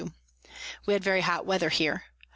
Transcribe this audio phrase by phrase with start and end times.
[0.87, 2.05] We had very hot Weather here.